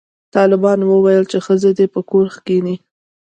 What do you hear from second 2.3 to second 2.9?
کښېني